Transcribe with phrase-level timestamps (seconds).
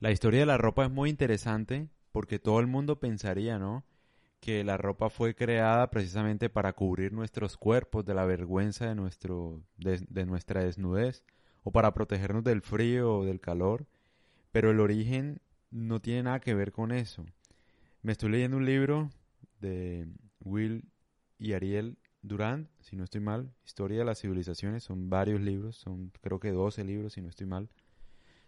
[0.00, 3.84] La historia de la ropa es muy interesante porque todo el mundo pensaría, ¿no?
[4.40, 9.60] Que la ropa fue creada precisamente para cubrir nuestros cuerpos de la vergüenza de, nuestro,
[9.76, 11.22] de, nuestra desnudez
[11.64, 13.86] o para protegernos del frío o del calor,
[14.52, 17.26] pero el origen no tiene nada que ver con eso.
[18.00, 19.10] Me estoy leyendo un libro
[19.60, 20.08] de
[20.40, 20.88] Will
[21.38, 26.10] y Ariel Durand, si no estoy mal, Historia de las Civilizaciones, son varios libros, son
[26.22, 27.68] creo que 12 libros, si no estoy mal.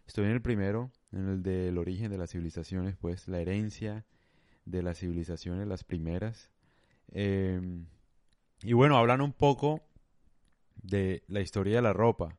[0.06, 4.04] Estoy en el primero, en el del origen de las civilizaciones, pues la herencia
[4.64, 6.50] de las civilizaciones, las primeras.
[7.08, 7.86] Em,
[8.62, 9.82] y bueno, hablan un poco
[10.82, 12.38] de la historia de la ropa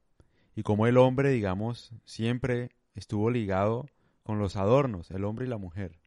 [0.56, 3.90] y cómo el hombre, digamos, siempre estuvo ligado
[4.24, 6.00] con los adornos, el hombre y la mujer.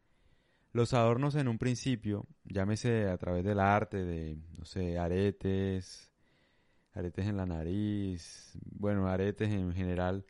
[0.73, 6.13] Los adornos en un principio, llámese a través del arte, de, no sé, aretes,
[6.93, 10.25] aretes en la nariz, bueno, aretes en general,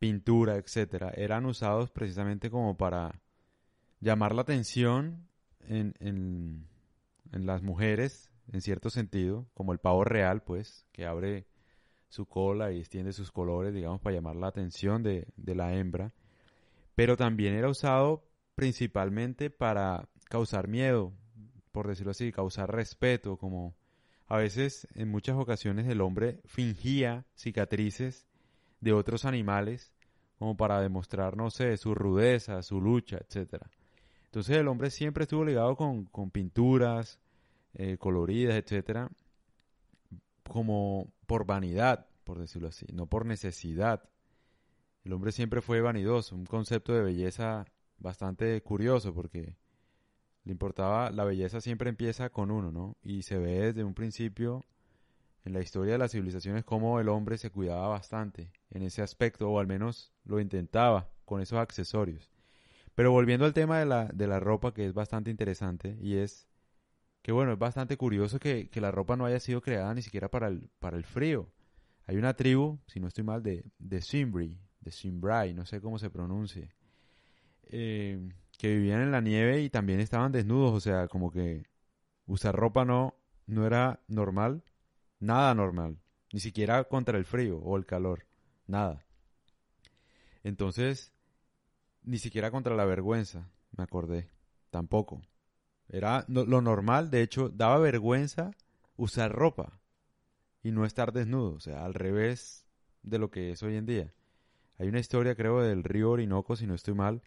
[0.00, 3.20] pintura, etcétera, eran usados precisamente como para
[4.00, 5.28] llamar la atención
[5.60, 6.66] en, en,
[7.46, 11.46] las mujeres, en cierto sentido, como el pavo real, pues, que abre
[12.08, 16.14] su cola y extiende sus colores, digamos, para llamar la atención de, de la hembra.
[16.94, 21.12] Pero también era usado principalmente para causar miedo,
[21.72, 23.76] por decirlo así, causar respeto, como
[24.26, 28.29] a veces en muchas ocasiones el hombre fingía cicatrices
[28.80, 29.92] de otros animales
[30.38, 33.62] como para demostrar, no sé, su rudeza, su lucha, etc.
[34.24, 37.20] Entonces el hombre siempre estuvo ligado con, pinturas
[37.74, 39.10] eh, coloridas, etc.
[40.48, 44.08] como por vanidad, por decirlo así, no por necesidad.
[45.04, 47.66] El hombre siempre fue vanidoso, un concepto de belleza
[47.98, 49.56] bastante curioso porque
[50.44, 52.96] le importaba, la belleza siempre empieza con uno, ¿no?
[53.02, 54.64] Y se ve desde un principio
[55.44, 59.50] en la historia de las civilizaciones cómo el hombre se cuidaba bastante en ese aspecto,
[59.50, 62.30] o al menos lo intentaba con esos accesorios.
[62.94, 66.46] Pero volviendo al tema de la, de la ropa, que es bastante interesante, y es
[67.22, 70.30] que bueno, es bastante curioso que, que, la ropa no haya sido creada ni siquiera
[70.30, 71.48] para el, para el frío.
[72.06, 75.98] Hay una tribu, si no estoy mal, de, de Simbri, de Simbrai, no sé cómo
[75.98, 76.74] se pronuncie,
[77.64, 78.18] eh,
[78.58, 81.66] que vivían en la nieve y también estaban desnudos, o sea, como que
[82.26, 83.14] usar ropa no,
[83.46, 84.62] no era normal
[85.20, 85.98] Nada normal.
[86.32, 88.26] Ni siquiera contra el frío o el calor.
[88.66, 89.04] Nada.
[90.42, 91.12] Entonces,
[92.02, 94.30] ni siquiera contra la vergüenza, me acordé.
[94.70, 95.22] Tampoco.
[95.88, 98.52] Era lo normal, de hecho, daba vergüenza
[98.96, 99.80] usar ropa
[100.62, 102.64] y no estar desnudo, o sea, al revés
[103.02, 104.14] de lo que es hoy en día.
[104.78, 107.22] Hay una historia, creo, del río Orinoco, si no estoy mal,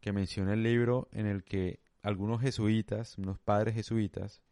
[0.00, 4.42] que menciona el libro en el que algunos jesuitas, unos padres jesuitas,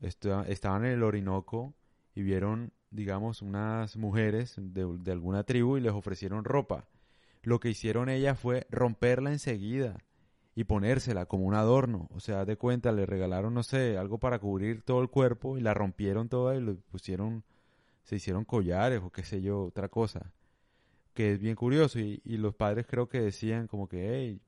[0.00, 1.74] estaban en el Orinoco
[2.14, 6.86] y vieron, digamos, unas mujeres de, alguna tribu y les ofrecieron ropa.
[7.42, 9.98] Lo que hicieron ellas fue romperla enseguida
[10.54, 12.08] y ponérsela como un adorno.
[12.12, 15.60] O sea, de cuenta, le regalaron, no sé, algo para cubrir todo el cuerpo y
[15.60, 17.44] la rompieron toda y le pusieron,
[18.04, 20.32] se hicieron collares o qué sé yo, otra cosa.
[21.12, 24.40] Que es bien curioso y, y los padres creo que decían como que, hey,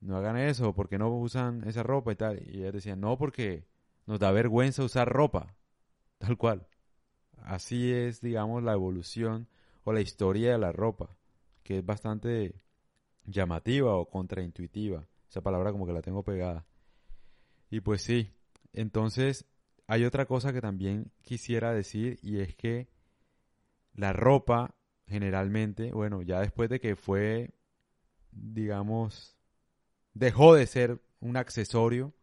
[0.00, 2.42] no hagan eso, porque no usan esa ropa y tal.
[2.48, 3.66] Y ellas decían, no, porque
[4.06, 5.54] nos da vergüenza usar ropa.
[6.18, 6.66] Tal cual.
[7.44, 9.48] Así es, digamos, la evolución
[9.84, 11.16] o la historia de la ropa,
[11.62, 12.54] que es bastante
[13.24, 15.06] llamativa o contraintuitiva.
[15.28, 16.66] Esa palabra como que la tengo pegada.
[17.70, 18.32] Y pues sí,
[18.72, 19.46] entonces
[19.86, 22.88] hay otra cosa que también quisiera decir y es que
[23.94, 24.74] la ropa
[25.06, 27.50] generalmente, bueno, ya después de que fue,
[28.30, 29.36] digamos,
[30.14, 32.14] dejó de ser un accesorio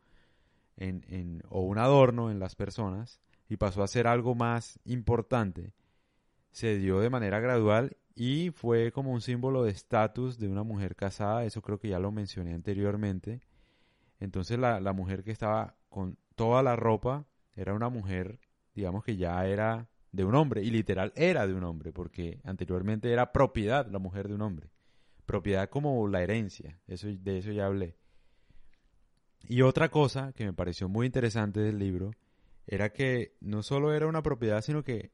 [1.50, 5.74] o un adorno en las personas, y pasó a ser algo más importante,
[6.52, 10.96] se dio de manera gradual y fue como un símbolo de estatus de una mujer
[10.96, 13.42] casada, eso creo que ya lo mencioné anteriormente.
[14.20, 17.26] Entonces la, la mujer que estaba con toda la ropa
[17.56, 18.40] era una mujer,
[18.74, 23.12] digamos que ya era de un hombre, y literal era de un hombre, porque anteriormente
[23.12, 24.72] era propiedad la mujer de un hombre.
[25.26, 27.98] Propiedad como la herencia, eso, de eso ya hablé.
[29.44, 32.12] Y otra cosa que me pareció muy interesante del libro
[32.68, 35.12] era que no solo era una propiedad, sino que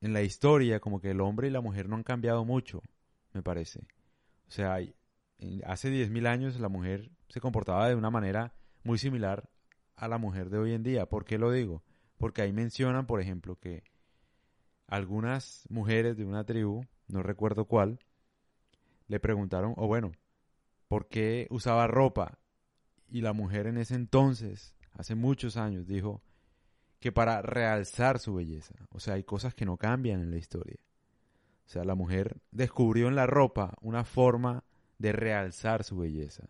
[0.00, 2.82] en la historia como que el hombre y la mujer no han cambiado mucho,
[3.32, 3.86] me parece.
[4.48, 4.78] O sea,
[5.64, 9.48] hace 10.000 años la mujer se comportaba de una manera muy similar
[9.94, 11.06] a la mujer de hoy en día.
[11.06, 11.82] ¿Por qué lo digo?
[12.18, 13.84] Porque ahí mencionan, por ejemplo, que
[14.86, 17.98] algunas mujeres de una tribu, no recuerdo cuál,
[19.08, 20.12] le preguntaron, o bueno,
[20.88, 22.38] ¿por qué usaba ropa?
[23.08, 26.22] Y la mujer en ese entonces, hace muchos años, dijo,
[27.00, 28.74] que para realzar su belleza.
[28.90, 30.78] O sea, hay cosas que no cambian en la historia.
[31.66, 34.64] O sea, la mujer descubrió en la ropa una forma
[34.98, 36.46] de realzar su belleza.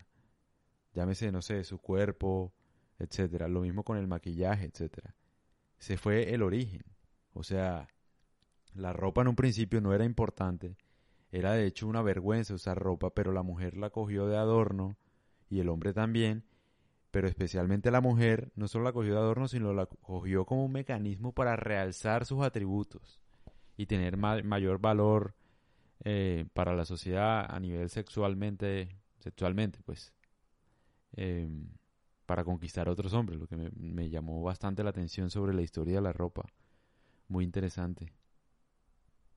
[0.95, 2.53] Llámese, no sé, su cuerpo,
[2.99, 3.49] etcétera.
[3.49, 5.15] Lo mismo con el maquillaje, etcétera.
[5.79, 6.83] Se fue el origen.
[7.33, 7.89] O sea,
[8.75, 10.77] la ropa en un principio no era importante.
[11.31, 14.97] Era de hecho una vergüenza usar ropa, pero la mujer la cogió de adorno
[15.51, 16.45] y el hombre también.
[17.17, 20.73] Pero especialmente la mujer no solo la cogió de adorno, sino la cogió como un
[20.73, 23.23] mecanismo para realzar sus atributos
[23.79, 25.35] y tener mayor valor
[26.05, 30.13] eh, para la sociedad a nivel sexualmente, sexualmente, pues,
[31.13, 31.71] em,
[32.27, 35.63] para conquistar a otros hombres, lo que me, me llamó bastante la atención sobre la
[35.63, 36.45] historia de la ropa.
[37.29, 38.13] Muy interesante.